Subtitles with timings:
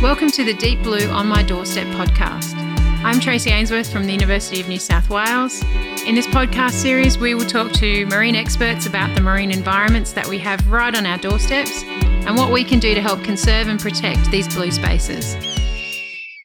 [0.00, 2.54] Welcome to the Deep Blue on My Doorstep podcast.
[3.02, 5.60] I'm Tracy Ainsworth from the University of New South Wales.
[6.06, 10.28] In this podcast series, we will talk to marine experts about the marine environments that
[10.28, 13.80] we have right on our doorsteps and what we can do to help conserve and
[13.80, 15.34] protect these blue spaces.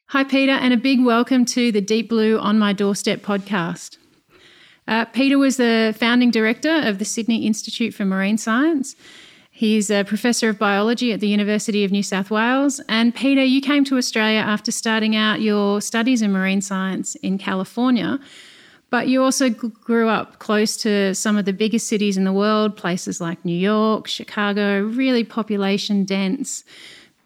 [0.08, 3.98] Hi, Peter, and a big welcome to the Deep Blue on My Doorstep podcast.
[4.88, 8.96] Uh, Peter was the founding director of the Sydney Institute for Marine Science
[9.64, 12.82] He's a professor of biology at the University of New South Wales.
[12.86, 17.38] And Peter, you came to Australia after starting out your studies in marine science in
[17.38, 18.20] California.
[18.90, 22.76] But you also grew up close to some of the biggest cities in the world,
[22.76, 26.62] places like New York, Chicago, really population dense,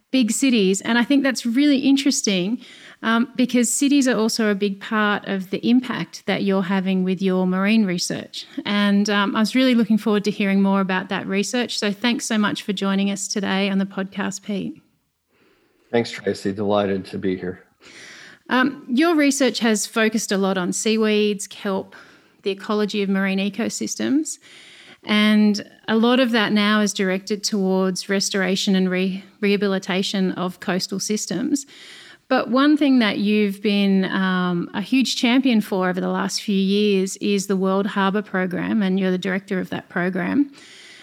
[0.09, 0.79] big cities.
[0.79, 2.63] And I think that's really interesting
[3.01, 7.21] um, because cities are also a big part of the impact that you're having with
[7.21, 8.45] your marine research.
[8.65, 11.79] And um, I was really looking forward to hearing more about that research.
[11.79, 14.81] So thanks so much for joining us today on the podcast, Pete.
[15.91, 16.51] Thanks, Tracy.
[16.51, 17.63] Delighted to be here.
[18.49, 21.95] Um, your research has focused a lot on seaweeds, kelp,
[22.43, 24.39] the ecology of marine ecosystems.
[25.05, 30.99] And a lot of that now is directed towards restoration and re- rehabilitation of coastal
[30.99, 31.65] systems.
[32.29, 36.55] But one thing that you've been um, a huge champion for over the last few
[36.55, 40.51] years is the World Harbour Program, and you're the director of that program.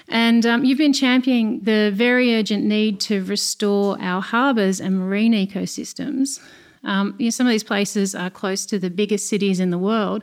[0.08, 5.33] And um, you've been championing the very urgent need to restore our harbours and marine
[5.33, 6.41] ecosystems.
[6.84, 9.78] Um, you know, some of these places are close to the biggest cities in the
[9.78, 10.22] world.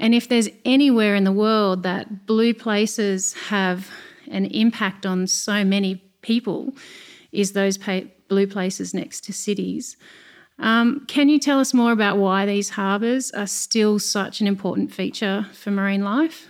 [0.00, 3.88] And if there's anywhere in the world that blue places have
[4.28, 6.74] an impact on so many people,
[7.30, 7.76] is those
[8.28, 9.96] blue places next to cities.
[10.58, 14.92] Um, can you tell us more about why these harbours are still such an important
[14.92, 16.48] feature for marine life?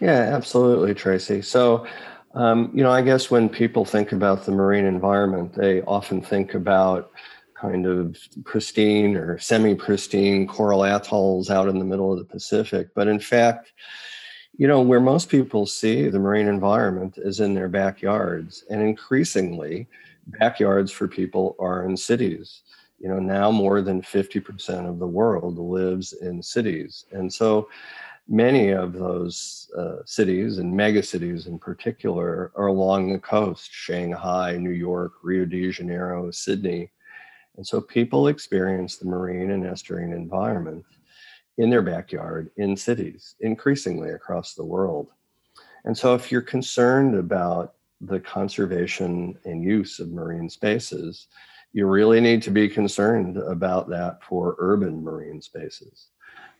[0.00, 1.42] Yeah, absolutely, Tracy.
[1.42, 1.86] So,
[2.34, 6.54] um, you know, I guess when people think about the marine environment, they often think
[6.54, 7.10] about
[7.54, 12.88] kind of pristine or semi pristine coral atolls out in the middle of the Pacific.
[12.94, 13.72] But in fact,
[14.56, 18.64] you know, where most people see the marine environment is in their backyards.
[18.68, 19.88] And increasingly,
[20.26, 22.62] backyards for people are in cities.
[22.98, 27.04] You know now more than 50% of the world lives in cities.
[27.10, 27.68] And so
[28.28, 34.70] many of those uh, cities and megacities in particular are along the coast shanghai new
[34.70, 36.90] york rio de janeiro sydney.
[37.56, 40.84] And so people experience the marine and estuarine environment
[41.58, 45.08] in their backyard in cities increasingly across the world.
[45.84, 51.28] And so if you're concerned about the conservation and use of marine spaces
[51.72, 56.08] you really need to be concerned about that for urban marine spaces.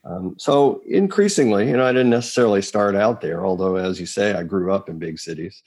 [0.05, 4.33] Um, so increasingly, you know, I didn't necessarily start out there, although, as you say,
[4.33, 5.63] I grew up in big cities.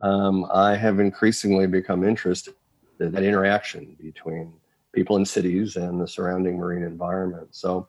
[0.00, 2.54] Um, I have increasingly become interested
[3.00, 4.52] in that interaction between
[4.92, 7.48] people in cities and the surrounding marine environment.
[7.50, 7.88] So,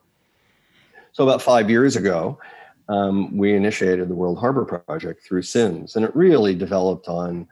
[1.12, 2.38] so about five years ago,
[2.88, 7.48] um, we initiated the World Harbor Project through SIMS, and it really developed on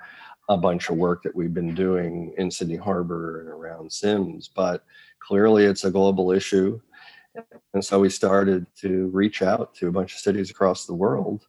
[0.49, 4.85] a bunch of work that we've been doing in Sydney Harbor and around SIMS, but
[5.19, 6.81] clearly it's a global issue.
[7.73, 11.47] And so we started to reach out to a bunch of cities across the world,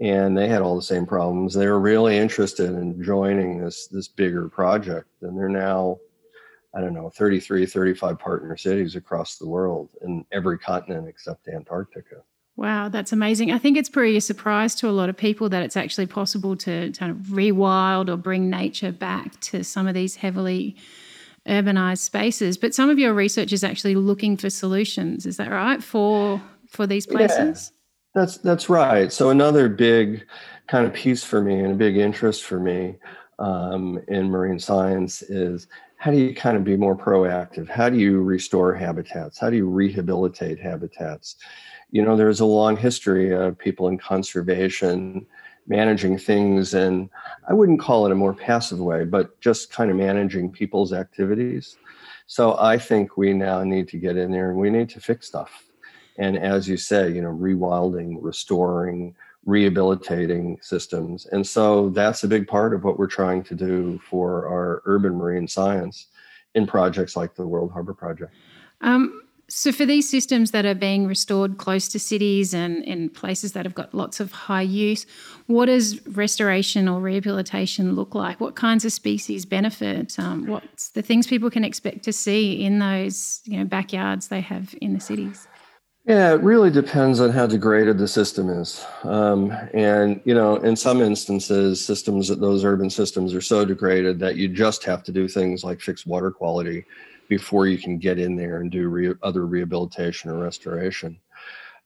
[0.00, 1.52] and they had all the same problems.
[1.52, 5.98] They were really interested in joining this this bigger project, and they're now,
[6.74, 12.22] I don't know, 33, 35 partner cities across the world in every continent except Antarctica.
[12.58, 13.52] Wow, that's amazing.
[13.52, 16.56] I think it's pretty a surprise to a lot of people that it's actually possible
[16.56, 20.74] to kind of rewild or bring nature back to some of these heavily
[21.46, 22.58] urbanized spaces.
[22.58, 25.24] But some of your research is actually looking for solutions.
[25.24, 27.70] Is that right for for these places?
[27.70, 29.12] Yeah, that's that's right.
[29.12, 30.26] So another big
[30.66, 32.96] kind of piece for me and a big interest for me
[33.38, 37.68] um, in marine science is how do you kind of be more proactive?
[37.68, 39.38] How do you restore habitats?
[39.38, 41.36] How do you rehabilitate habitats?
[41.90, 45.26] You know, there's a long history of people in conservation
[45.68, 47.10] managing things, and
[47.48, 51.76] I wouldn't call it a more passive way, but just kind of managing people's activities.
[52.26, 55.26] So I think we now need to get in there and we need to fix
[55.26, 55.64] stuff.
[56.18, 59.14] And as you say, you know, rewilding, restoring,
[59.46, 61.26] rehabilitating systems.
[61.26, 65.14] And so that's a big part of what we're trying to do for our urban
[65.14, 66.08] marine science
[66.54, 68.34] in projects like the World Harbor Project.
[68.80, 73.52] Um, so, for these systems that are being restored close to cities and in places
[73.52, 75.06] that have got lots of high use,
[75.46, 78.40] what does restoration or rehabilitation look like?
[78.40, 80.18] What kinds of species benefit?
[80.18, 84.42] Um, what's the things people can expect to see in those you know backyards they
[84.42, 85.48] have in the cities?
[86.04, 88.84] Yeah, it really depends on how degraded the system is.
[89.04, 94.18] Um, and, you know, in some instances, systems, that those urban systems are so degraded
[94.20, 96.86] that you just have to do things like fix water quality
[97.28, 101.18] before you can get in there and do re- other rehabilitation or restoration.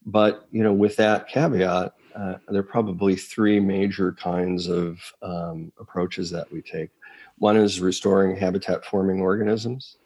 [0.07, 5.73] But, you know, with that caveat, uh, there are probably three major kinds of um,
[5.79, 6.91] approaches that we take.
[7.39, 9.97] One is restoring habitat forming organisms.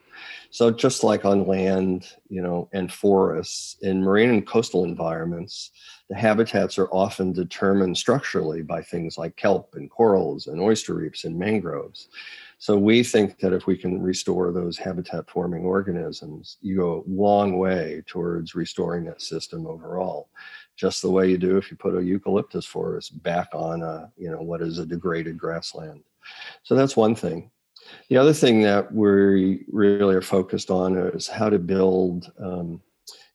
[0.50, 5.70] So just like on land, you know, and forests, in marine and coastal environments,
[6.08, 11.24] the habitats are often determined structurally by things like kelp and corals and oyster reefs
[11.24, 12.08] and mangroves.
[12.58, 17.10] So we think that if we can restore those habitat forming organisms, you go a
[17.10, 20.30] long way towards restoring that system overall.
[20.74, 24.30] Just the way you do if you put a eucalyptus forest back on a, you
[24.30, 26.02] know, what is a degraded grassland.
[26.62, 27.50] So that's one thing.
[28.08, 32.80] The other thing that we really are focused on is how to build um,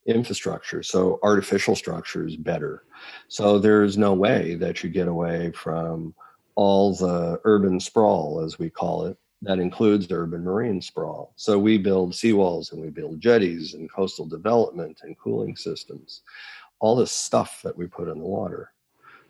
[0.07, 2.83] infrastructure, so artificial structures better.
[3.27, 6.13] So there's no way that you get away from
[6.55, 11.33] all the urban sprawl, as we call it, that includes urban marine sprawl.
[11.35, 16.21] So we build seawalls and we build jetties and coastal development and cooling systems,
[16.79, 18.71] all this stuff that we put in the water.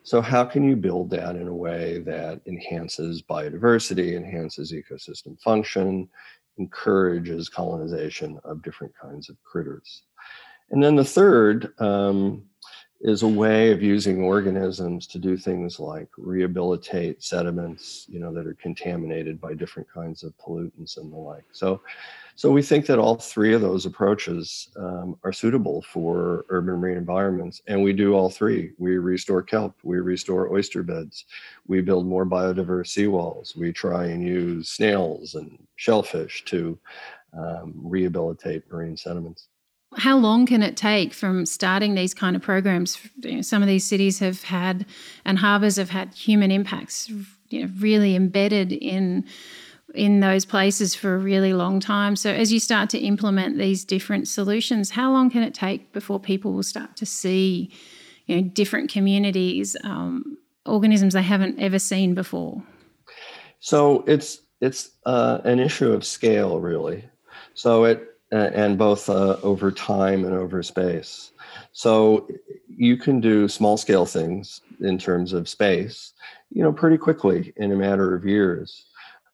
[0.03, 6.09] So, how can you build that in a way that enhances biodiversity, enhances ecosystem function,
[6.57, 10.03] encourages colonization of different kinds of critters?
[10.71, 12.44] And then the third um,
[13.03, 18.45] is a way of using organisms to do things like rehabilitate sediments, you know, that
[18.45, 21.45] are contaminated by different kinds of pollutants and the like.
[21.51, 21.81] So,
[22.36, 26.98] so we think that all three of those approaches um, are suitable for urban marine
[26.98, 28.71] environments, and we do all three.
[28.77, 31.25] We restore kelp, we restore oyster beds,
[31.68, 36.77] we build more biodiverse seawalls, we try and use snails and shellfish to
[37.33, 39.47] um, rehabilitate marine sediments.
[39.97, 42.97] How long can it take from starting these kind of programs?
[43.21, 44.85] You know, some of these cities have had,
[45.25, 47.09] and harbours have had human impacts,
[47.49, 49.25] you know, really embedded in
[49.93, 52.15] in those places for a really long time.
[52.15, 56.19] So as you start to implement these different solutions, how long can it take before
[56.19, 57.71] people will start to see,
[58.25, 62.63] you know, different communities, um, organisms they haven't ever seen before?
[63.59, 67.03] So it's it's uh, an issue of scale, really.
[67.53, 71.31] So it and both uh, over time and over space.
[71.74, 72.28] So
[72.68, 76.13] you can do small scale things in terms of space,
[76.50, 78.86] you know, pretty quickly in a matter of years.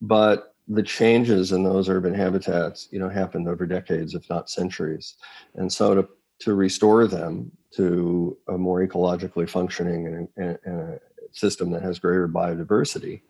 [0.02, 5.16] But the changes in those urban habitats, you know, happened over decades, if not centuries.
[5.56, 6.10] And so to,
[6.40, 11.00] to restore them to a more ecologically functioning and, and, and a
[11.32, 13.22] system that has greater biodiversity,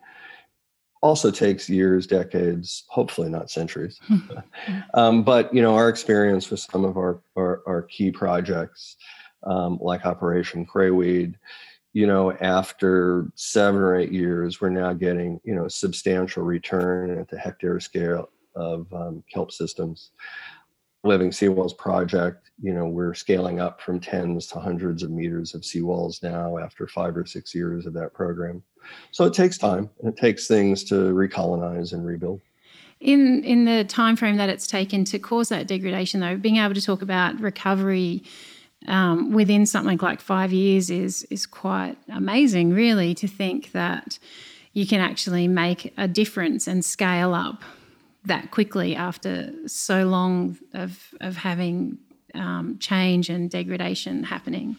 [1.00, 4.00] also takes years, decades, hopefully not centuries.
[4.94, 8.96] um, but you know, our experience with some of our our, our key projects,
[9.44, 11.38] um, like Operation Crayweed,
[11.92, 17.28] you know, after seven or eight years, we're now getting you know substantial return at
[17.28, 20.10] the hectare scale of um, kelp systems.
[21.04, 25.62] Living Seawalls project, you know, we're scaling up from tens to hundreds of meters of
[25.62, 28.62] seawalls now after five or six years of that program.
[29.12, 32.40] So it takes time and it takes things to recolonize and rebuild.
[33.00, 36.74] In in the time frame that it's taken to cause that degradation, though, being able
[36.74, 38.24] to talk about recovery
[38.88, 44.18] um, within something like five years is is quite amazing, really, to think that
[44.72, 47.62] you can actually make a difference and scale up
[48.28, 51.98] that quickly after so long of of having
[52.34, 54.76] um, change and degradation happening.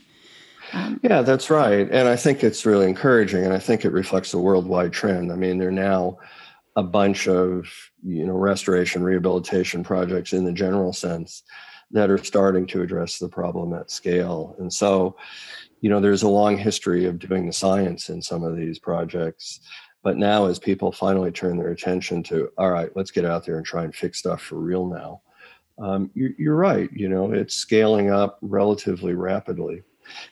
[0.72, 4.34] Um, yeah, that's right, and I think it's really encouraging, and I think it reflects
[4.34, 5.32] a worldwide trend.
[5.32, 6.20] I mean, there are now
[6.76, 7.68] a bunch of
[8.04, 11.44] you know restoration rehabilitation projects in the general sense
[11.92, 15.16] that are starting to address the problem at scale, and so
[15.82, 19.62] you know there's a long history of doing the science in some of these projects
[20.04, 23.58] but now, as people finally turn their attention to, all right, let's get out there
[23.58, 25.22] and try and fix stuff for real now,
[25.78, 26.90] um, you're, you're right.
[26.94, 29.84] You know, it's scaling up relatively rapidly.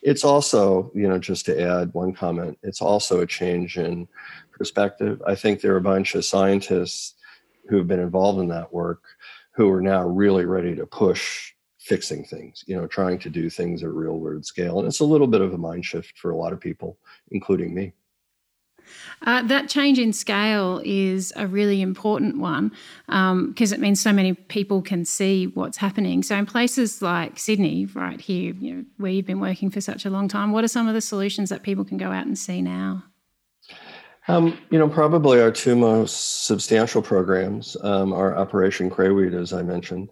[0.02, 4.08] It's also, you know, just to add one comment, it's also a change in
[4.52, 5.22] perspective.
[5.28, 7.16] I think there are a bunch of scientists
[7.70, 9.04] who've been involved in that work
[9.52, 13.84] who are now really ready to push fixing things, you know, trying to do things
[13.84, 14.80] at real world scale.
[14.80, 16.98] And it's a little bit of a mind shift for a lot of people,
[17.32, 17.94] including me.
[19.24, 22.70] Uh, that change in scale is a really important one
[23.08, 26.24] because um, it means so many people can see what's happening.
[26.24, 30.06] So, in places like Sydney, right here, you know, where you've been working for such
[30.06, 32.38] a long time, what are some of the solutions that people can go out and
[32.38, 33.03] see now?
[34.29, 39.62] Um, you know, probably our two most substantial programs um, are Operation Crayweed, as I
[39.63, 40.10] mentioned.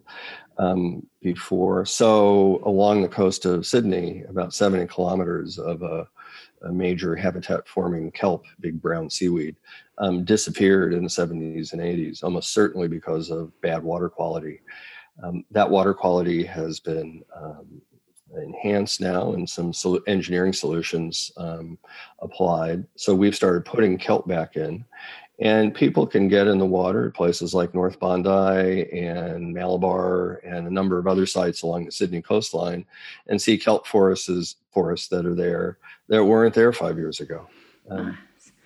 [0.58, 1.84] um, before.
[1.84, 6.08] So along the coast of Sydney, about 70 kilometers of a,
[6.62, 9.56] a major habitat forming kelp, big brown seaweed,
[9.98, 14.60] um, disappeared in the 70s and 80s, almost certainly because of bad water quality.
[15.22, 17.80] Um, that water quality has been um,
[18.34, 21.78] enhanced now and some sol- engineering solutions um,
[22.20, 22.86] applied.
[22.96, 24.84] So we've started putting kelp back in.
[25.38, 30.66] And people can get in the water at places like North Bondi and Malabar and
[30.66, 32.86] a number of other sites along the Sydney coastline
[33.26, 35.78] and see kelp forests, forests that are there
[36.08, 37.46] that weren't there five years ago.
[37.90, 38.16] Um,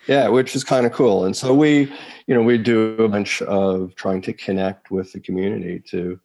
[0.06, 1.24] yeah, which is kind of cool.
[1.24, 1.92] And so we,
[2.26, 6.18] you know, we do a bunch of trying to connect with the community to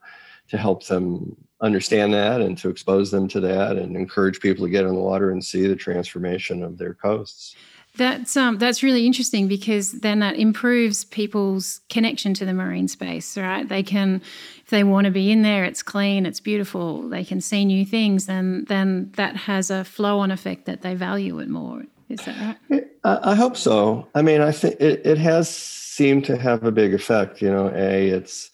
[0.48, 4.72] to help them understand that and to expose them to that and encourage people to
[4.72, 7.56] get in the water and see the transformation of their coasts.
[7.98, 13.38] That's um that's really interesting because then that improves people's connection to the marine space,
[13.38, 13.68] right?
[13.68, 14.22] They can
[14.64, 17.86] if they want to be in there, it's clean, it's beautiful, they can see new
[17.86, 21.84] things, and then that has a flow on effect that they value it more.
[22.10, 22.88] Is that right?
[23.04, 24.08] I hope so.
[24.16, 27.42] I mean, I think it, it has seemed to have a big effect.
[27.42, 28.50] You know, a it's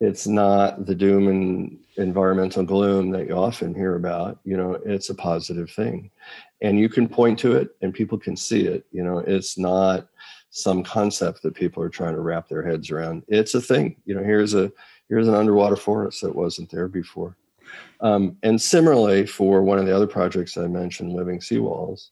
[0.00, 5.10] it's not the doom and environmental gloom that you often hear about you know it's
[5.10, 6.10] a positive thing
[6.62, 10.08] and you can point to it and people can see it you know it's not
[10.52, 13.22] some concept that people are trying to wrap their heads around.
[13.26, 14.70] It's a thing you know here's a
[15.08, 17.36] here's an underwater forest that wasn't there before.
[18.00, 22.10] Um, and similarly for one of the other projects i mentioned living seawalls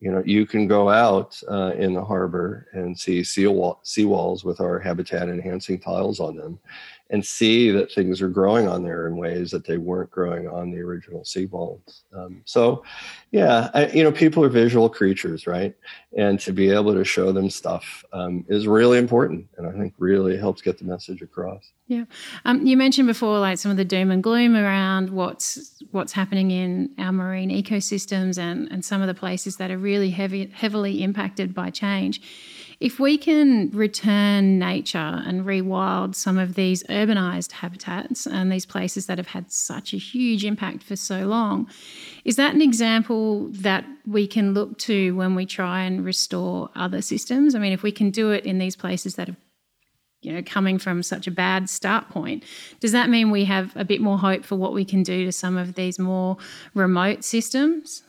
[0.00, 4.44] you know you can go out uh, in the harbor and see sea wall, seawalls
[4.44, 6.58] with our habitat enhancing tiles on them
[7.10, 10.70] and see that things are growing on there in ways that they weren't growing on
[10.70, 12.02] the original seawalls.
[12.12, 12.82] Um, so,
[13.30, 15.74] yeah, I, you know, people are visual creatures, right?
[16.16, 19.94] And to be able to show them stuff um, is really important, and I think
[19.98, 21.72] really helps get the message across.
[21.88, 22.04] Yeah,
[22.44, 26.50] um, you mentioned before, like some of the doom and gloom around what's what's happening
[26.50, 31.02] in our marine ecosystems, and and some of the places that are really heavy, heavily
[31.02, 32.20] impacted by change
[32.78, 39.06] if we can return nature and rewild some of these urbanized habitats and these places
[39.06, 41.70] that have had such a huge impact for so long,
[42.24, 47.00] is that an example that we can look to when we try and restore other
[47.00, 47.54] systems?
[47.54, 49.36] I mean, if we can do it in these places that have
[50.26, 52.44] you know coming from such a bad start point.
[52.80, 55.32] Does that mean we have a bit more hope for what we can do to
[55.32, 56.36] some of these more
[56.74, 58.02] remote systems?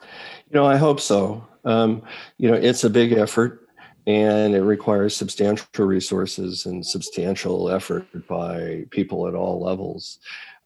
[0.00, 1.44] You know i hope so.
[1.64, 2.02] Um,
[2.38, 3.68] you know it's a big effort
[4.06, 10.18] and it requires substantial resources and substantial effort by people at all levels.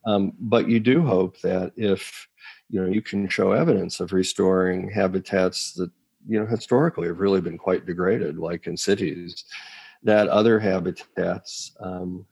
[0.04, 2.28] Um, but you do hope that if
[2.70, 5.90] you know you can show evidence of restoring habitats that
[6.28, 9.44] you know historically have really been quite degraded, like in cities,
[10.02, 12.26] that other habitats um,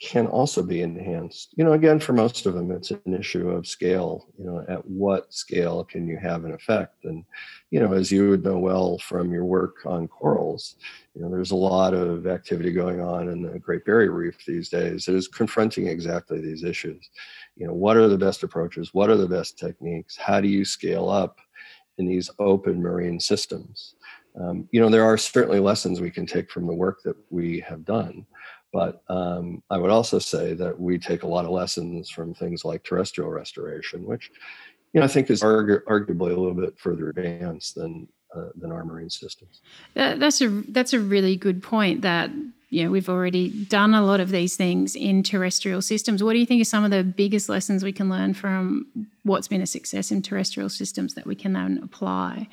[0.00, 1.54] can also be enhanced.
[1.56, 4.26] You know, again, for most of them, it's an issue of scale.
[4.38, 7.04] You know, at what scale can you have an effect?
[7.04, 7.24] And,
[7.70, 10.76] you know, as you would know well from your work on corals,
[11.14, 14.68] you know, there's a lot of activity going on in the Great Barrier Reef these
[14.68, 17.08] days that is confronting exactly these issues.
[17.56, 18.92] You know, what are the best approaches?
[18.92, 20.14] What are the best techniques?
[20.14, 21.38] How do you scale up
[21.96, 23.94] in these open marine systems?
[24.40, 27.60] Um, you know, there are certainly lessons we can take from the work that we
[27.60, 28.26] have done.
[28.72, 32.64] But um, I would also say that we take a lot of lessons from things
[32.64, 34.30] like terrestrial restoration, which
[34.92, 38.72] you know I think is argu- arguably a little bit further advanced than uh, than
[38.72, 39.62] our marine systems.
[39.94, 42.02] That, that's a that's a really good point.
[42.02, 42.30] That
[42.68, 46.22] you know we've already done a lot of these things in terrestrial systems.
[46.22, 48.88] What do you think are some of the biggest lessons we can learn from
[49.22, 52.48] what's been a success in terrestrial systems that we can then apply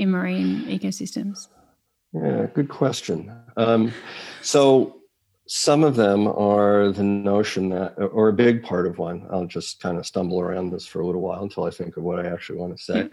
[0.00, 1.48] in marine ecosystems?
[2.12, 3.30] Yeah, good question.
[3.56, 3.92] Um,
[4.40, 4.96] so
[5.46, 9.80] some of them are the notion that, or a big part of one, I'll just
[9.80, 12.30] kind of stumble around this for a little while until I think of what I
[12.30, 13.08] actually want to say.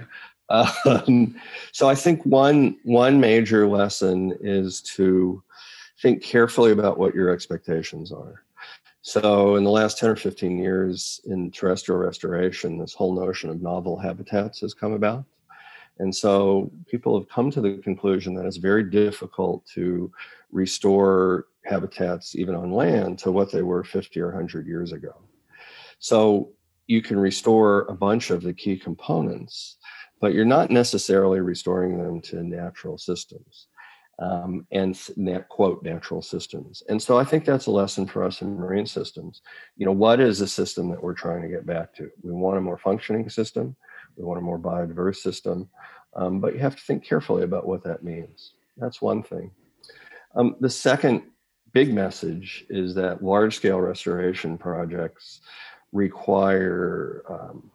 [0.49, 1.35] Um,
[1.73, 5.43] so I think one one major lesson is to
[6.01, 8.45] think carefully about what your expectations are.
[9.01, 13.61] So in the last 10 or 15 years in terrestrial restoration, this whole notion of
[13.61, 15.25] novel habitats has come about.
[15.99, 20.11] And so people have come to the conclusion that it's very difficult to
[20.51, 25.13] restore habitats, even on land, to what they were 50 or 100 years ago.
[25.99, 26.51] So
[26.87, 29.77] you can restore a bunch of the key components,
[30.21, 33.67] but you're not necessarily restoring them to natural systems.
[34.19, 34.97] Um, and
[35.47, 36.81] quote natural systems.
[36.89, 39.43] And so I think that's a lesson for us in marine systems.
[39.75, 42.09] You know, what is the system that we're trying to get back to?
[42.23, 43.75] We want a more functioning system.
[44.17, 45.69] We want a more biodiverse system.
[46.15, 48.53] Um, but you have to think carefully about what that means.
[48.77, 49.51] That's one thing.
[50.35, 51.23] Um, the second
[51.73, 55.41] big message is that large scale restoration projects
[55.91, 57.69] require um,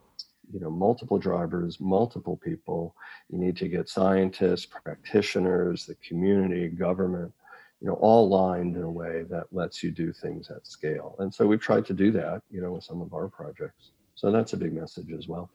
[0.53, 2.95] you know multiple drivers multiple people
[3.31, 7.33] you need to get scientists practitioners the community government
[7.81, 11.33] you know all lined in a way that lets you do things at scale and
[11.33, 14.53] so we've tried to do that you know with some of our projects so that's
[14.53, 15.49] a big message as well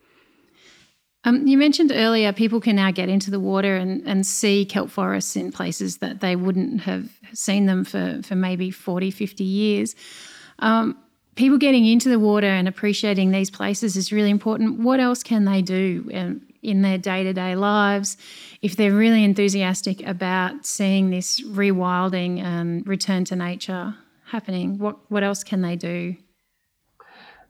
[1.28, 4.90] um, you mentioned earlier people can now get into the water and, and see kelp
[4.90, 9.94] forests in places that they wouldn't have seen them for, for maybe 40, 50 years.
[10.60, 10.98] Um,
[11.36, 14.80] people getting into the water and appreciating these places is really important.
[14.80, 18.16] What else can they do um, in their day to day lives
[18.62, 23.94] if they're really enthusiastic about seeing this rewilding and return to nature
[24.28, 24.78] happening?
[24.78, 26.16] What, what else can they do?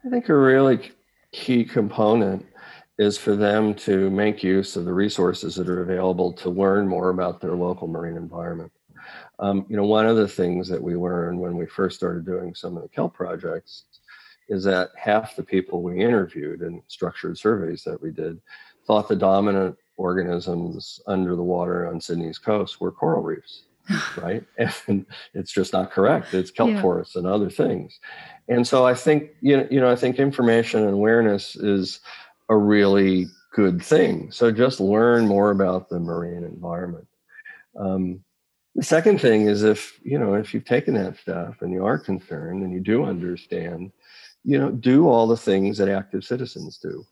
[0.03, 0.89] I think a really
[1.31, 2.43] key component
[2.98, 7.10] is for them to make use of the resources that are available to learn more
[7.10, 8.72] about their local marine environment.
[9.39, 12.56] Um, you know, one of the things that we learned when we first started doing
[12.56, 13.84] some of the kelp projects
[14.50, 18.42] is that half the people we interviewed in structured surveys that we did
[18.86, 23.63] thought the dominant organisms under the water on Sydney's coast were coral reefs,
[24.18, 24.44] right?
[24.88, 26.34] And it's just not correct.
[26.34, 26.82] It's kelp yeah.
[26.82, 28.00] forests and other things.
[28.48, 32.00] And so I think you know, you know, I think information and awareness is
[32.50, 34.32] a really good thing.
[34.32, 37.08] So just learn more about the marine environment.
[37.77, 38.24] Um,
[38.75, 41.98] the second thing is if you know if you've taken that stuff and you are
[41.98, 43.92] concerned and you do understand,
[44.44, 47.04] you know, do all the things that active citizens do.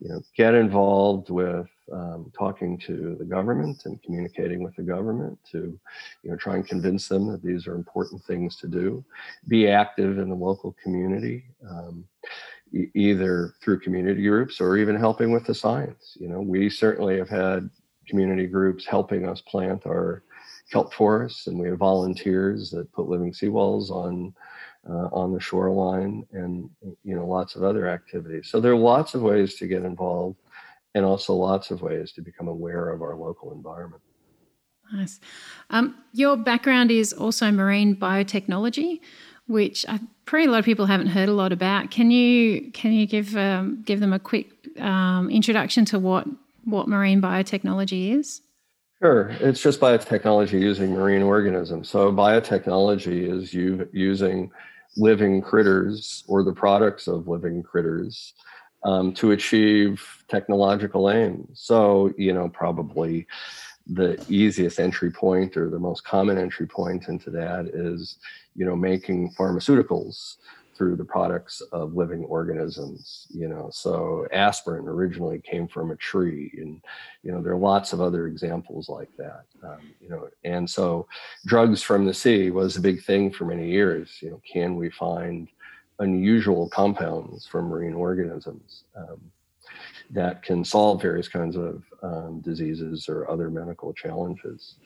[0.00, 5.38] You know, get involved with um, talking to the government and communicating with the government
[5.50, 5.78] to,
[6.22, 9.04] you know, try and convince them that these are important things to do.
[9.48, 11.46] Be active in the local community.
[11.68, 12.04] Um,
[12.94, 16.16] either through community groups or even helping with the science.
[16.20, 17.68] You know, we certainly have had
[18.06, 20.22] community groups helping us plant our
[20.70, 24.34] kelp forests, and we have volunteers that put living seawalls on
[24.88, 26.70] uh, on the shoreline, and
[27.04, 28.48] you know, lots of other activities.
[28.48, 30.36] So there are lots of ways to get involved,
[30.94, 34.02] and also lots of ways to become aware of our local environment.
[34.92, 35.20] Nice.
[35.68, 39.00] Um, your background is also marine biotechnology
[39.48, 41.90] which I probably a lot of people haven't heard a lot about.
[41.90, 46.26] Can you can you give um, give them a quick um, introduction to what
[46.64, 48.42] what marine biotechnology is?
[49.02, 51.88] Sure, it's just biotechnology using marine organisms.
[51.88, 54.50] So biotechnology is you using
[54.96, 58.34] living critters or the products of living critters
[58.84, 61.60] um, to achieve technological aims.
[61.60, 63.26] So you know probably
[63.88, 68.18] the easiest entry point or the most common entry point into that is
[68.54, 70.36] you know making pharmaceuticals
[70.74, 73.68] through the products of living organisms you know.
[73.72, 76.80] So aspirin originally came from a tree and
[77.22, 80.28] you know there are lots of other examples like that um, you know.
[80.44, 81.08] And so
[81.46, 84.40] drugs from the sea was a big thing for many years you know.
[84.50, 85.48] Can we find
[85.98, 88.84] unusual compounds from marine organisms?
[88.96, 89.20] Um,
[90.10, 94.76] that can solve various kinds of um, diseases or other medical challenges.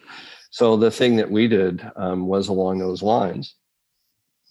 [0.51, 3.55] So the thing that we did um, was along those lines.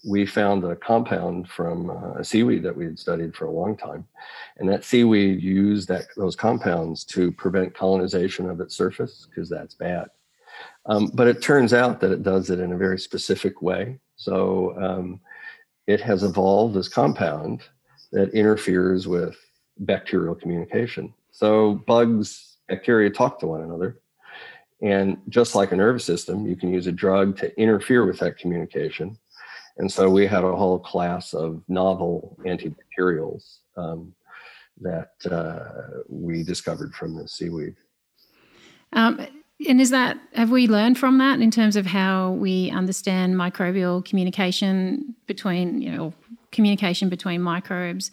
[0.10, 3.78] We found a compound from uh, a seaweed that we had studied for a long
[3.78, 4.08] time,
[4.58, 9.76] and that seaweed used that those compounds to prevent colonization of its surface because that's
[9.76, 10.08] bad.
[10.88, 14.00] Um, but it turns out that it does it in a very specific way.
[14.16, 15.20] So um,
[15.88, 17.62] it has evolved this compound
[18.12, 19.38] that interferes with
[19.82, 21.14] bacterial communication.
[21.32, 24.00] So bugs, bacteria talk to one another.
[24.82, 28.38] And just like a nervous system, you can use a drug to interfere with that
[28.38, 29.18] communication.
[29.78, 34.14] And so we had a whole class of novel antibacterials um,
[34.82, 37.76] that uh, we discovered from the seaweed.
[38.94, 39.26] Um,
[39.68, 44.04] and is that, have we learned from that in terms of how we understand microbial
[44.04, 46.14] communication between, you know,
[46.52, 48.12] communication between microbes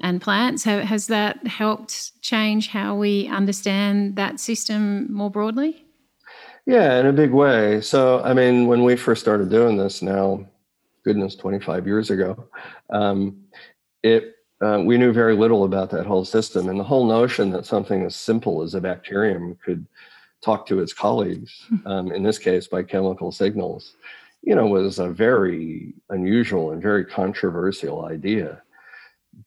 [0.00, 0.64] and plants.
[0.64, 5.84] Has that helped change how we understand that system more broadly?
[6.66, 7.80] Yeah, in a big way.
[7.80, 10.46] So, I mean, when we first started doing this now,
[11.04, 12.48] goodness, 25 years ago,
[12.90, 13.44] um,
[14.02, 16.68] it uh, we knew very little about that whole system.
[16.68, 19.86] And the whole notion that something as simple as a bacterium could
[20.42, 21.86] talk to its colleagues, hmm.
[21.86, 23.94] um, in this case by chemical signals,
[24.42, 28.62] you know, was a very unusual and very controversial idea.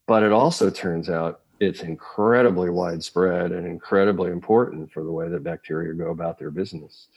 [0.08, 5.44] But it also turns out it's incredibly widespread and incredibly important for the way that
[5.44, 7.08] bacteria go about their business.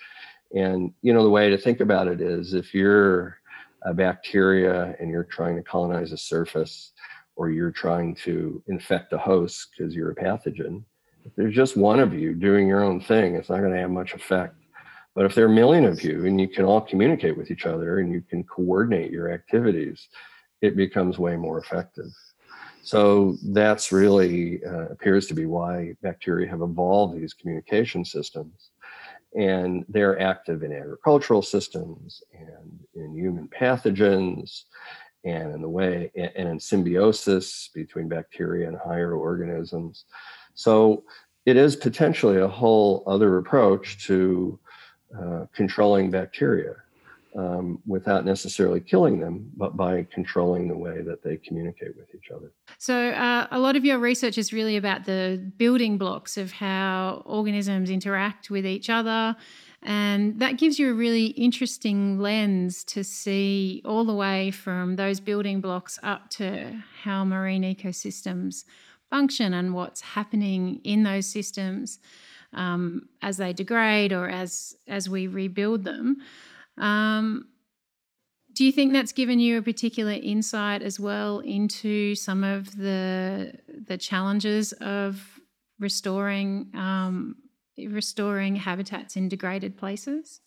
[0.55, 3.39] And, you know, the way to think about it is if you're
[3.83, 6.93] a bacteria and you're trying to colonize a surface
[7.37, 10.83] or you're trying to infect a host because you're a pathogen,
[11.25, 13.91] if there's just one of you doing your own thing, it's not going to have
[13.91, 14.57] much effect
[15.15, 17.67] But if there are a million of you and you can all communicate with each
[17.67, 20.09] other and you can coordinate your activities,
[20.61, 22.11] it becomes way more effective.
[22.85, 28.71] So that's really uh, appears to be why bacteria have evolved these communication systems.
[29.35, 34.65] And they're active in agricultural systems and in human pathogens
[35.25, 40.05] and in the way and in symbiosis between bacteria and higher organisms.
[40.55, 41.05] So
[41.47, 44.59] it is potentially a whole other approach to
[45.19, 46.75] uh, controlling bacteria
[47.37, 52.31] um, without necessarily killing them, but by controlling the way that they communicate with each
[52.31, 52.53] other.
[52.79, 57.23] So, uh, a lot of your research is really about the building blocks of how
[57.27, 59.37] organisms interact with each other.
[59.83, 65.21] And that gives you a really interesting lens to see all the way from those
[65.21, 68.65] building blocks up to how marine ecosystems
[69.11, 71.99] function and what's happening in those systems
[72.55, 76.17] um, as they degrade or as as we rebuild them.
[76.79, 77.49] Um,
[78.55, 83.53] do you think that's given you a particular insight as well into some of the
[83.87, 85.41] the challenges of
[85.81, 87.37] restoring um,
[87.77, 90.41] restoring habitats in degraded places?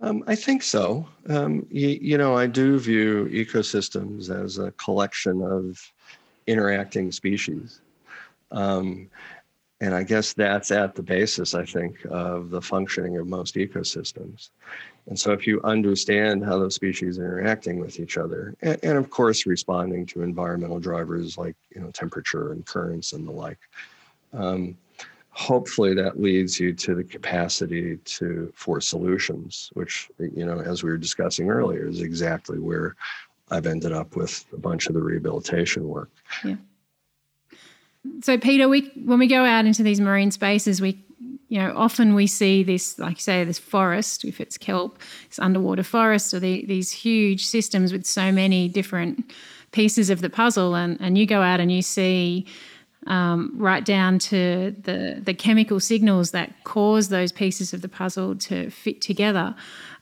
[0.00, 1.06] Um, I think so.
[1.28, 5.76] Um, you, you, know, I do view ecosystems as a collection of
[6.46, 7.80] interacting species.
[8.52, 9.10] Um,
[9.80, 14.50] and I guess that's at the basis, I think, of the functioning of most ecosystems.
[15.06, 18.98] And so if you understand how those species are interacting with each other, and, and
[18.98, 23.58] of course responding to environmental drivers like you know temperature and currents and the like,
[24.32, 24.76] um,
[25.30, 30.90] hopefully that leads you to the capacity to for solutions, which you know, as we
[30.90, 32.96] were discussing earlier, is exactly where
[33.50, 36.10] I've ended up with a bunch of the rehabilitation work.
[36.44, 36.56] Yeah
[38.22, 41.02] so Peter, we when we go out into these marine spaces, we
[41.48, 45.38] you know often we see this, like you say, this forest, if it's kelp, this
[45.38, 49.32] underwater forest, or the, these huge systems with so many different
[49.72, 52.46] pieces of the puzzle, and and you go out and you see.
[53.06, 58.34] Um, right down to the the chemical signals that cause those pieces of the puzzle
[58.36, 59.54] to fit together.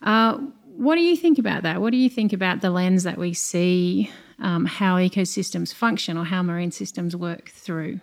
[0.03, 0.39] Uh,
[0.77, 1.81] what do you think about that?
[1.81, 6.25] What do you think about the lens that we see um, how ecosystems function or
[6.25, 8.01] how marine systems work through?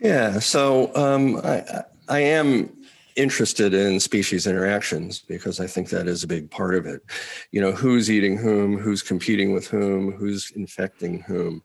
[0.00, 2.70] Yeah, so um, I, I am
[3.14, 7.02] interested in species interactions because I think that is a big part of it.
[7.50, 11.62] You know, who's eating whom, who's competing with whom, who's infecting whom.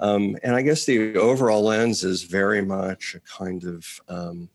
[0.00, 4.48] Um, and I guess the overall lens is very much a kind of um,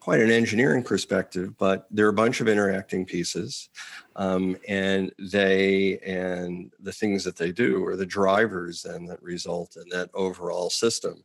[0.00, 3.68] quite an engineering perspective, but there are a bunch of interacting pieces.
[4.16, 9.76] Um, and they and the things that they do are the drivers then that result
[9.76, 11.22] in that overall system.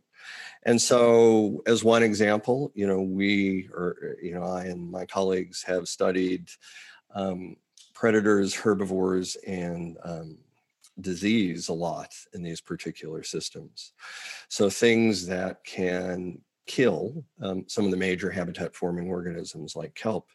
[0.64, 5.64] And so, as one example, you know, we or you know, I and my colleagues
[5.64, 6.50] have studied
[7.14, 7.56] um,
[7.94, 10.38] predators, herbivores, and um,
[11.02, 13.94] disease a lot in these particular systems.
[14.50, 20.30] So things that can kill um, some of the major habitat forming organisms like kelp.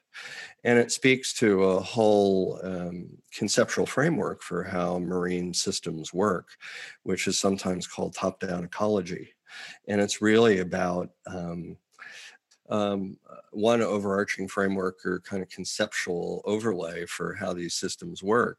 [0.65, 6.49] And it speaks to a whole um, conceptual framework for how marine systems work,
[7.03, 9.33] which is sometimes called top down ecology.
[9.89, 11.77] And it's really about um,
[12.69, 13.19] um,
[13.51, 18.59] one overarching framework or kind of conceptual overlay for how these systems work.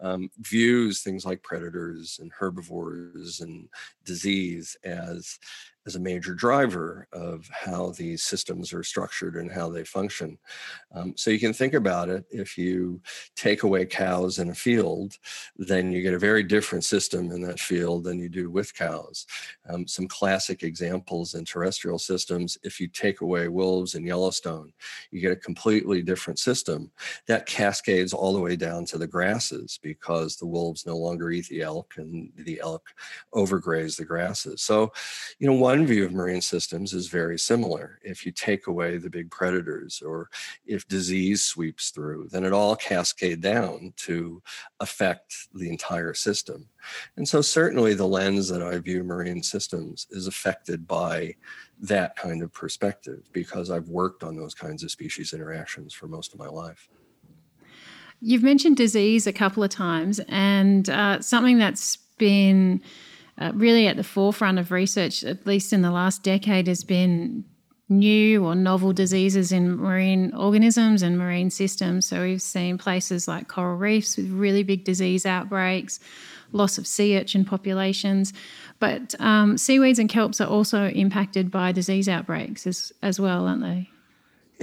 [0.00, 3.68] Um, views things like predators and herbivores and
[4.04, 5.38] disease as
[5.86, 10.38] as a major driver of how these systems are structured and how they function.
[10.94, 13.00] Um, so you can think about it if you
[13.36, 15.18] take away cows in a field,
[15.56, 19.26] then you get a very different system in that field than you do with cows.
[19.68, 24.72] Um, some classic examples in terrestrial systems if you take away wolves in Yellowstone,
[25.10, 26.90] you get a completely different system
[27.26, 31.46] that cascades all the way down to the grasses because the wolves no longer eat
[31.48, 32.88] the elk and the elk
[33.34, 34.62] overgraze the grasses.
[34.62, 34.92] So,
[35.38, 37.98] you know, one one view of marine systems is very similar.
[38.04, 40.30] If you take away the big predators or
[40.64, 44.40] if disease sweeps through, then it all cascade down to
[44.78, 46.68] affect the entire system.
[47.16, 51.34] And so certainly the lens that I view marine systems is affected by
[51.80, 56.32] that kind of perspective because I've worked on those kinds of species interactions for most
[56.34, 56.88] of my life.
[58.20, 62.80] You've mentioned disease a couple of times, and uh, something that's been
[63.38, 67.44] uh, really at the forefront of research, at least in the last decade, has been
[67.88, 72.06] new or novel diseases in marine organisms and marine systems.
[72.06, 76.00] So we've seen places like coral reefs with really big disease outbreaks,
[76.52, 78.32] loss of sea urchin populations.
[78.78, 83.62] But um, seaweeds and kelps are also impacted by disease outbreaks as, as well, aren't
[83.62, 83.90] they?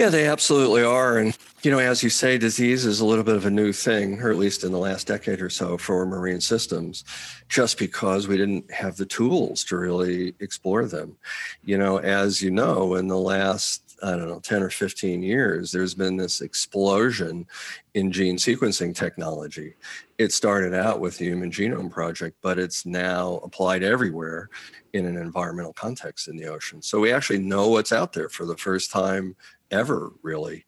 [0.02, 1.16] Yeah, they absolutely are.
[1.16, 4.20] And, you know, as you say, disease is a little bit of a new thing,
[4.20, 7.04] or at least in the last decade or so for marine systems,
[7.48, 11.16] just because we didn't have the tools to really explore them.
[11.62, 15.70] You know, as you know, in the last I don't know, 10 or 15 years,
[15.70, 17.46] there's been this explosion
[17.94, 19.74] in gene sequencing technology.
[20.18, 24.50] It started out with the Human Genome Project, but it's now applied everywhere
[24.92, 26.82] in an environmental context in the ocean.
[26.82, 29.36] So we actually know what's out there for the first time
[29.72, 30.64] ever, really.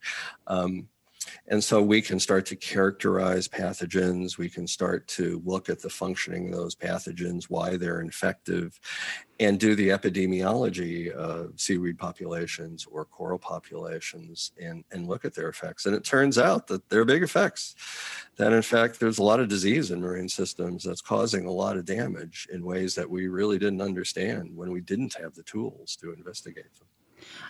[0.46, 0.88] Um,
[1.46, 4.38] and so we can start to characterize pathogens.
[4.38, 8.78] We can start to look at the functioning of those pathogens, why they're infective,
[9.40, 15.48] and do the epidemiology of seaweed populations or coral populations and, and look at their
[15.48, 15.86] effects.
[15.86, 17.74] And it turns out that they're big effects.
[18.36, 21.76] That in fact, there's a lot of disease in marine systems that's causing a lot
[21.76, 25.96] of damage in ways that we really didn't understand when we didn't have the tools
[25.96, 26.88] to investigate them.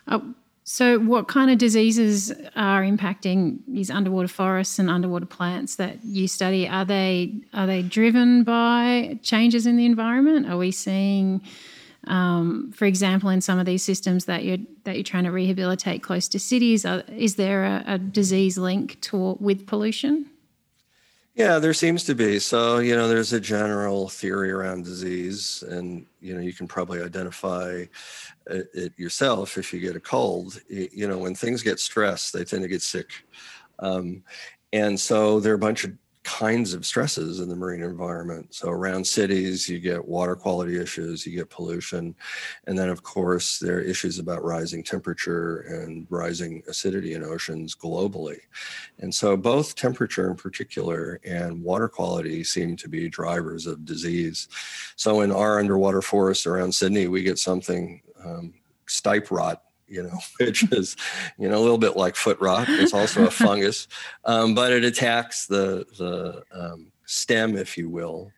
[0.06, 0.20] Uh,
[0.66, 6.26] so, what kind of diseases are impacting these underwater forests and underwater plants that you
[6.26, 6.66] study?
[6.66, 10.48] Are they are they driven by changes in the environment?
[10.48, 11.42] Are we seeing,
[12.06, 16.02] um, for example, in some of these systems that you're that you're trying to rehabilitate
[16.02, 20.30] close to cities, are, is there a, a disease link to with pollution?
[21.34, 22.38] Yeah, there seems to be.
[22.38, 27.02] So, you know, there's a general theory around disease, and, you know, you can probably
[27.02, 27.86] identify
[28.46, 30.60] it, it yourself if you get a cold.
[30.68, 33.10] You know, when things get stressed, they tend to get sick.
[33.78, 34.22] Um,
[34.72, 35.92] and so there are a bunch of
[36.24, 38.54] kinds of stresses in the marine environment.
[38.54, 42.14] So around cities, you get water quality issues, you get pollution,
[42.66, 47.76] and then of course there are issues about rising temperature and rising acidity in oceans
[47.76, 48.38] globally.
[48.98, 54.48] And so both temperature in particular and water quality seem to be drivers of disease.
[54.96, 58.54] So in our underwater forests around Sydney, we get something um,
[58.86, 60.96] stipe rot you know, which is,
[61.38, 62.68] you know, a little bit like foot rot.
[62.68, 63.88] It's also a fungus,
[64.24, 68.32] um, but it attacks the the um, stem, if you will,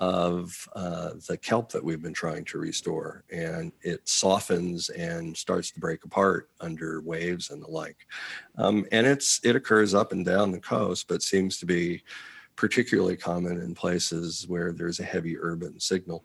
[0.00, 5.70] of uh, the kelp that we've been trying to restore, and it softens and starts
[5.70, 8.06] to break apart under waves and the like.
[8.56, 12.02] Um, and it's it occurs up and down the coast, but seems to be
[12.56, 16.24] particularly common in places where there's a heavy urban signal,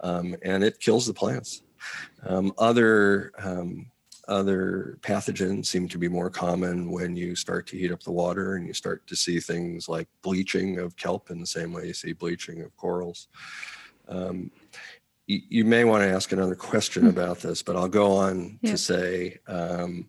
[0.00, 1.62] um, and it kills the plants.
[2.26, 3.86] Um, other um,
[4.28, 8.54] other pathogens seem to be more common when you start to heat up the water
[8.54, 11.92] and you start to see things like bleaching of kelp in the same way you
[11.92, 13.28] see bleaching of corals.
[14.08, 14.50] Um,
[15.26, 17.08] you, you, may want to ask another question hmm.
[17.08, 18.70] about this, but I'll go on yeah.
[18.72, 20.06] to say um,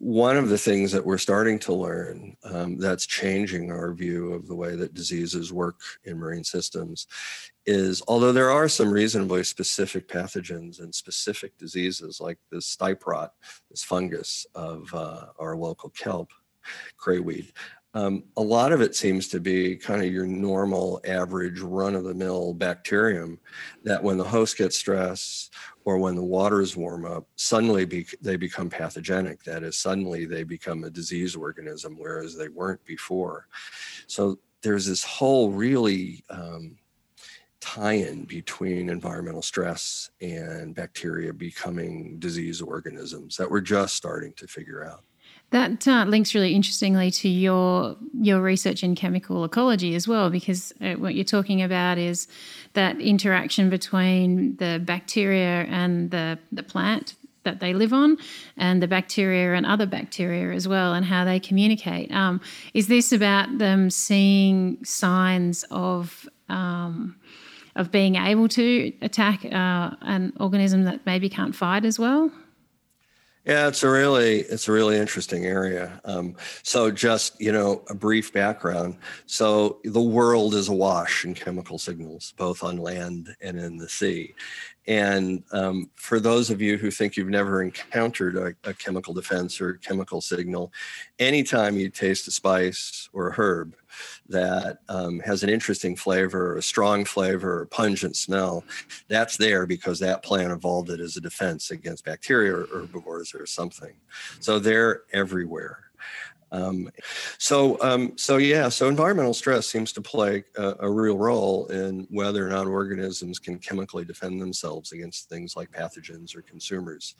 [0.00, 4.48] one of the things that we're starting to learn um, that's changing our view of
[4.48, 7.06] the way that diseases work in marine systems
[7.66, 13.34] is although there are some reasonably specific pathogens and specific diseases like this stipe rot,
[13.70, 16.30] this fungus of uh, our local kelp,
[16.96, 17.52] crayweed,
[17.92, 22.04] um, a lot of it seems to be kind of your normal average run of
[22.04, 23.38] the mill bacterium
[23.82, 25.52] that when the host gets stressed
[25.84, 29.42] or when the waters warm up, suddenly be, they become pathogenic.
[29.44, 33.46] That is, suddenly they become a disease organism, whereas they weren't before.
[34.06, 36.76] So there's this whole really um,
[37.60, 44.46] tie in between environmental stress and bacteria becoming disease organisms that we're just starting to
[44.46, 45.04] figure out.
[45.50, 50.72] That uh, links really interestingly to your your research in chemical ecology as well, because
[50.80, 52.28] uh, what you're talking about is
[52.74, 58.16] that interaction between the bacteria and the the plant that they live on,
[58.56, 62.12] and the bacteria and other bacteria as well, and how they communicate.
[62.12, 62.40] Um,
[62.74, 67.16] is this about them seeing signs of um,
[67.74, 72.30] of being able to attack uh, an organism that maybe can't fight as well?
[73.46, 75.98] Yeah, it's a really it's a really interesting area.
[76.04, 78.98] Um, so just you know a brief background.
[79.24, 84.34] So the world is awash in chemical signals, both on land and in the sea.
[84.90, 89.60] And um, for those of you who think you've never encountered a, a chemical defense
[89.60, 90.72] or chemical signal,
[91.20, 93.76] anytime you taste a spice or a herb,
[94.28, 98.64] that um, has an interesting flavor, a strong flavor, a pungent smell,
[99.06, 103.46] that's there because that plant evolved it as a defense against bacteria or herbivores or
[103.46, 103.94] something.
[104.40, 105.89] So they're everywhere.
[106.52, 106.90] Um,
[107.38, 112.08] so, um, so yeah, so environmental stress seems to play a, a, real role in
[112.10, 117.14] whether or not organisms can chemically defend themselves against things like pathogens or consumers,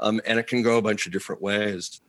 [0.00, 2.00] um, and it can go a bunch of different ways.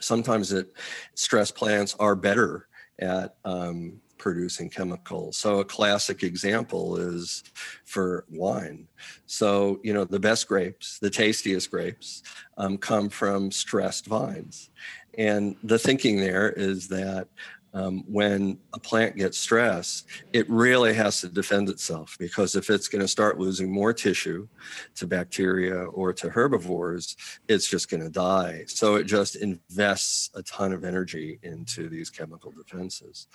[0.00, 0.72] Sometimes it
[1.14, 2.68] stress plants are better
[3.00, 5.36] at um, producing chemicals.
[5.36, 7.44] So, a classic example is
[7.84, 8.88] for wine.
[9.26, 12.22] So, you know, the best grapes, the tastiest grapes,
[12.58, 14.70] um, come from stressed vines.
[15.18, 17.28] And the thinking there is that
[17.76, 22.88] um, when a plant gets stressed, it really has to defend itself because if it's
[22.88, 24.48] going to start losing more tissue
[24.94, 27.16] to bacteria or to herbivores,
[27.48, 28.64] it's just going to die.
[28.66, 33.28] So it just invests a ton of energy into these chemical defenses.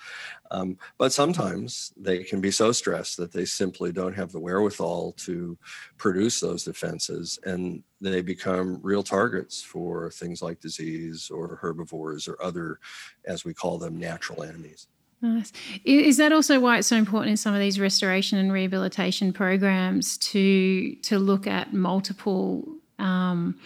[0.49, 5.11] Um, but sometimes they can be so stressed that they simply don't have the wherewithal
[5.17, 5.55] to
[5.97, 7.37] produce those defenses.
[7.43, 12.79] And they become real targets for things like disease or herbivores or other,
[13.25, 14.87] as we call them, natural enemies.
[15.21, 15.53] Nice.
[15.85, 20.17] Is that also why it's so important in some of these restoration and rehabilitation programs
[20.17, 23.59] to to look at multiple um,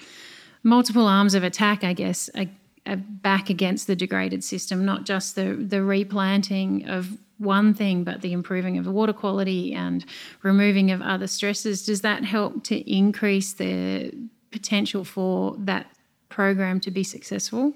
[0.63, 1.85] multiple arms of attack?
[1.85, 2.29] I guess
[2.85, 8.31] back against the degraded system, not just the the replanting of one thing, but the
[8.31, 10.05] improving of the water quality and
[10.41, 14.13] removing of other stresses, does that help to increase the
[14.51, 15.87] potential for that
[16.29, 17.73] program to be successful?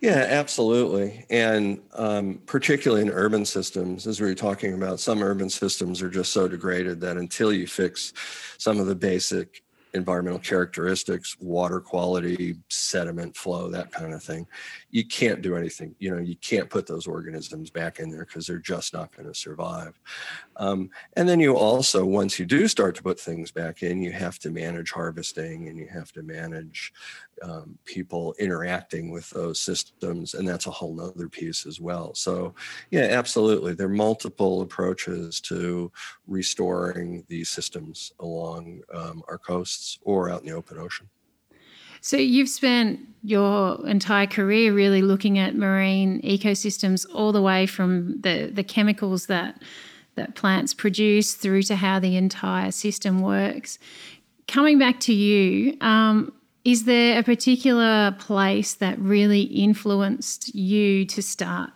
[0.00, 1.24] Yeah, absolutely.
[1.30, 6.10] And um, particularly in urban systems, as we were talking about, some urban systems are
[6.10, 8.12] just so degraded that until you fix
[8.58, 9.63] some of the basic
[9.94, 14.46] environmental characteristics, water quality, sediment flow, that kind of thing.
[14.90, 15.94] You can't do anything.
[16.00, 19.28] You know, you can't put those organisms back in there because they're just not going
[19.28, 19.98] to survive.
[20.56, 24.12] Um, and then you also, once you do start to put things back in, you
[24.12, 26.92] have to manage harvesting and you have to manage
[27.42, 30.34] um, people interacting with those systems.
[30.34, 32.14] And that's a whole nother piece as well.
[32.14, 32.54] So,
[32.90, 33.74] yeah, absolutely.
[33.74, 35.90] There are multiple approaches to
[36.26, 41.08] restoring these systems along um, our coasts or out in the open ocean.
[42.00, 48.20] So, you've spent your entire career really looking at marine ecosystems all the way from
[48.20, 49.62] the, the chemicals that
[50.16, 53.78] that plants produce through to how the entire system works.
[54.46, 56.32] Coming back to you, um,
[56.64, 61.70] is there a particular place that really influenced you to start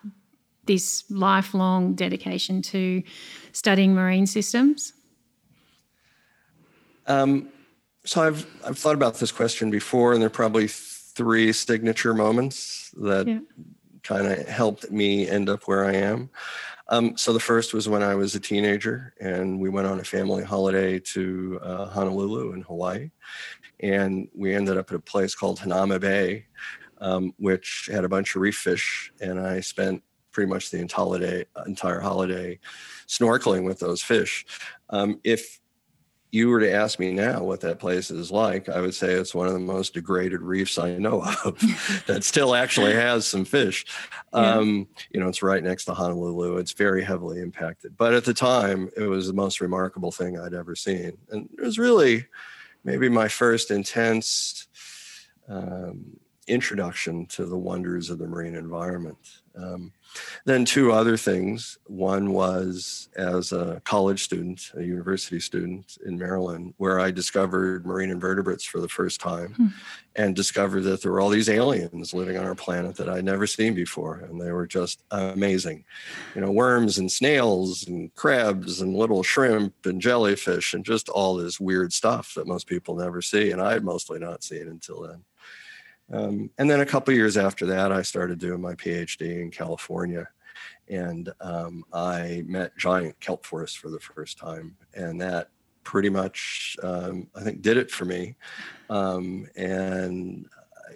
[0.66, 3.03] this lifelong dedication to
[3.53, 4.92] studying marine systems?
[7.07, 7.49] Um,
[8.09, 12.90] so I've I've thought about this question before, and there are probably three signature moments
[12.97, 13.40] that yeah.
[14.03, 16.31] kind of helped me end up where I am.
[16.88, 20.05] Um, so the first was when I was a teenager, and we went on a
[20.05, 23.11] family holiday to uh, Honolulu in Hawaii,
[23.81, 26.47] and we ended up at a place called Hanauma Bay,
[27.03, 31.05] um, which had a bunch of reef fish, and I spent pretty much the entire
[31.05, 32.59] holiday, entire holiday
[33.07, 34.47] snorkeling with those fish.
[34.88, 35.61] Um, if
[36.31, 39.35] you were to ask me now what that place is like, I would say it's
[39.35, 41.59] one of the most degraded reefs I know of
[42.07, 43.87] that still actually has some fish.
[44.35, 44.57] Yeah.
[44.57, 46.59] Um, you know, it's right next to Honolulu.
[46.59, 47.97] It's very heavily impacted.
[47.97, 51.17] But at the time, it was the most remarkable thing I'd ever seen.
[51.31, 52.27] And it was really
[52.85, 54.69] maybe my first intense
[55.49, 59.19] um, introduction to the wonders of the marine environment.
[59.59, 59.92] Um,
[60.44, 61.79] then two other things.
[61.87, 68.11] One was as a college student, a university student in Maryland, where I discovered marine
[68.11, 69.66] invertebrates for the first time hmm.
[70.16, 73.47] and discovered that there were all these aliens living on our planet that I'd never
[73.47, 74.18] seen before.
[74.18, 75.85] And they were just amazing.
[76.35, 81.37] You know, worms and snails and crabs and little shrimp and jellyfish and just all
[81.37, 83.51] this weird stuff that most people never see.
[83.51, 85.25] And I had mostly not seen until then.
[86.12, 90.29] Um, and then a couple years after that, I started doing my PhD in California.
[90.88, 94.77] And um, I met giant kelp forests for the first time.
[94.94, 95.51] And that
[95.85, 98.37] pretty much, um, I think, did it for me.
[98.90, 100.47] Um, and,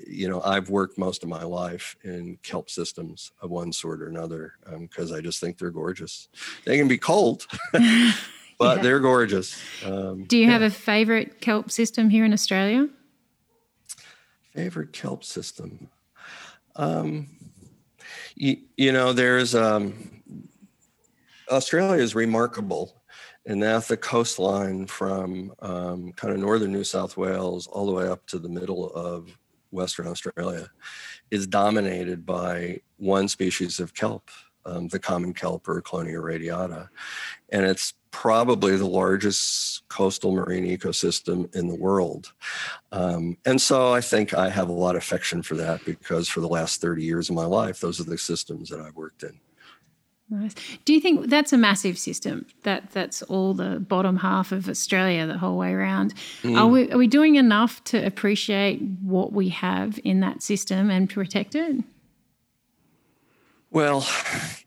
[0.07, 4.09] you know, I've worked most of my life in kelp systems of one sort or
[4.09, 6.29] another because um, I just think they're gorgeous.
[6.65, 7.47] They can be cold.
[7.73, 7.81] but
[8.61, 8.83] yeah.
[8.83, 9.61] they're gorgeous.
[9.85, 10.53] Um, Do you yeah.
[10.53, 12.89] have a favorite kelp system here in Australia?
[14.55, 15.89] Favorite kelp system.
[16.77, 17.29] Um,
[18.35, 20.23] you, you know, there's um,
[21.51, 23.03] Australia is remarkable
[23.45, 28.07] in that the coastline from um, kind of northern New South Wales all the way
[28.07, 29.37] up to the middle of
[29.71, 30.69] Western Australia
[31.31, 34.31] is dominated by one species of kelp,
[34.65, 36.89] um, the common kelp or Ecklonia radiata.
[37.53, 42.33] And it's probably the largest coastal marine ecosystem in the world.
[42.93, 46.41] Um, and so I think I have a lot of affection for that because for
[46.41, 49.39] the last 30 years of my life, those are the systems that I've worked in.
[50.33, 50.55] Nice.
[50.87, 52.47] Do you think that's a massive system?
[52.63, 56.15] That that's all the bottom half of Australia, the whole way around.
[56.43, 56.59] Mm.
[56.59, 61.11] Are we are we doing enough to appreciate what we have in that system and
[61.11, 61.85] protect it?
[63.73, 64.07] Well,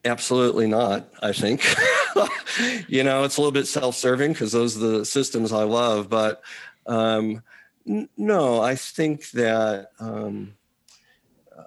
[0.04, 1.64] absolutely not, I think.
[2.88, 6.10] you know, it's a little bit self serving because those are the systems I love.
[6.10, 6.42] But
[6.88, 7.44] um,
[7.88, 10.56] n- no, I think that um,
[11.56, 11.64] uh,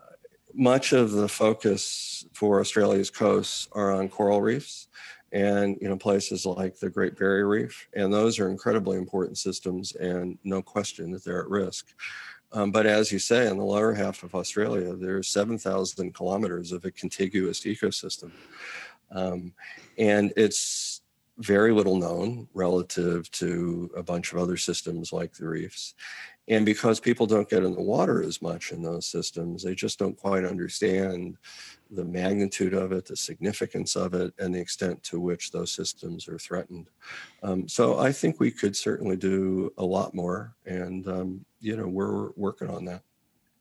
[0.53, 4.89] much of the focus for Australia's coasts are on coral reefs
[5.31, 9.93] and you know places like the Great Barrier Reef, and those are incredibly important systems,
[9.95, 11.87] and no question that they're at risk.
[12.53, 16.85] Um, but as you say, in the lower half of Australia, there's 7,000 kilometers of
[16.85, 18.31] a contiguous ecosystem.
[19.11, 19.53] Um,
[19.99, 21.03] and it's
[21.39, 25.95] very little known relative to a bunch of other systems like the reefs.
[26.49, 29.99] And because people don't get in the water as much in those systems, they just
[29.99, 31.37] don't quite understand
[31.91, 36.29] the magnitude of it, the significance of it, and the extent to which those systems
[36.29, 36.89] are threatened.
[37.43, 41.87] Um, so I think we could certainly do a lot more, and um, you know
[41.87, 43.03] we're working on that.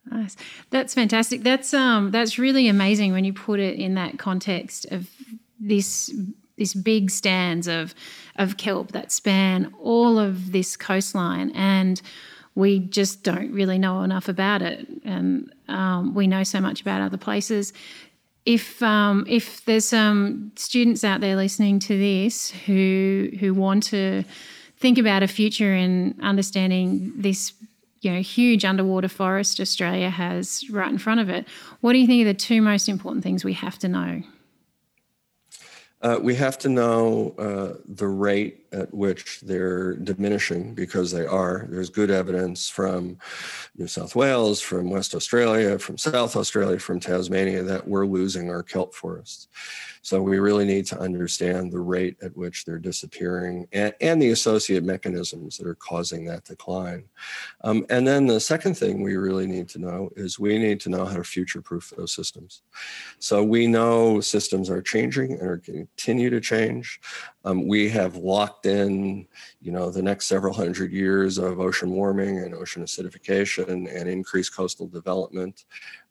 [0.10, 0.38] Nice,
[0.70, 1.44] that's fantastic.
[1.44, 5.10] That's um that's really amazing when you put it in that context of
[5.60, 6.14] this
[6.58, 7.94] this big stands of
[8.38, 12.02] of kelp that span all of this coastline and
[12.58, 17.01] we just don't really know enough about it and um, we know so much about
[17.01, 17.72] other places
[18.45, 24.24] if um, if there's some students out there listening to this who who want to
[24.78, 27.53] think about a future in understanding this
[28.01, 31.45] you know huge underwater forest Australia has right in front of it,
[31.82, 34.24] what do you think are the two most important things we have to know?
[36.01, 41.68] Uh, we have to know uh, the rate at which they're diminishing because they are.
[41.70, 43.18] There's good evidence from
[43.76, 48.63] New South Wales, from West Australia, from South Australia, from Tasmania that we're losing our
[48.63, 49.47] kelp forests.
[50.01, 54.30] So we really need to understand the rate at which they're disappearing and, and the
[54.30, 57.03] associated mechanisms that are causing that decline.
[57.65, 60.89] Um, and then the second thing we really need to know is we need to
[60.89, 62.61] know how to future proof those systems.
[63.20, 67.01] So we know systems are changing and are continue to change.
[67.48, 69.26] Um, we have locked in,
[69.62, 74.54] you know, the next several hundred years of ocean warming and ocean acidification and increased
[74.54, 75.64] coastal development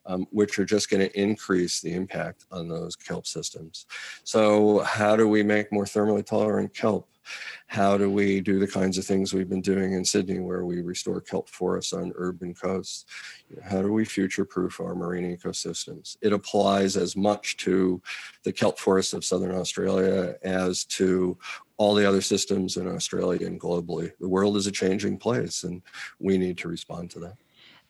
[0.07, 3.87] um, which are just going to increase the impact on those kelp systems.
[4.25, 7.09] So, how do we make more thermally tolerant kelp?
[7.67, 10.81] How do we do the kinds of things we've been doing in Sydney, where we
[10.83, 13.05] restore kelp forests on urban coasts?
[13.65, 16.17] How do we future proof our marine ecosystems?
[16.23, 18.01] It applies as much to
[18.45, 21.37] the kelp forests of Southern Australia as to
[21.77, 24.13] all the other systems in Australia and globally.
[24.21, 25.83] The world is a changing place, and
[26.19, 27.37] we need to respond to that.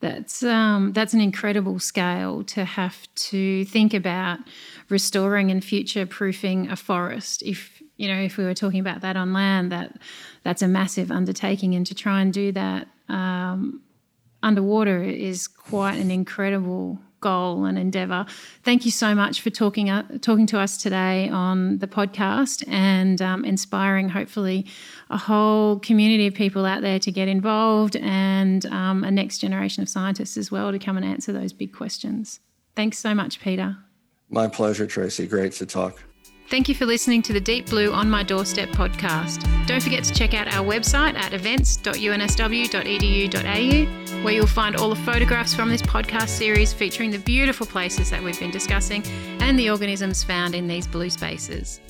[0.01, 4.41] That's um, that's an incredible scale to have to think about
[4.91, 7.43] restoring and future proofing a forest.
[7.43, 9.97] If you know, if we were talking about that on land, that
[10.43, 13.83] that's a massive undertaking, and to try and do that um,
[14.43, 18.27] underwater is quite an incredible goal and endeavour.
[18.63, 23.21] Thank you so much for talking uh, talking to us today on the podcast and
[23.23, 24.67] um, inspiring, hopefully,
[25.11, 29.83] a whole community of people out there to get involved and um, a next generation
[29.83, 32.41] of scientists as well to come and answer those big questions.
[32.75, 33.79] Thanks so much, Peter.
[34.29, 35.27] My pleasure, Tracy.
[35.27, 36.03] Great to talk.
[36.49, 39.45] Thank you for listening to the Deep Blue On My Doorstep podcast.
[39.67, 45.53] Don't forget to check out our website at events.unsw.edu.au, where you'll find all the photographs
[45.53, 49.05] from this podcast series featuring the beautiful places that we've been discussing
[49.41, 51.81] and the organisms found in these blue spaces.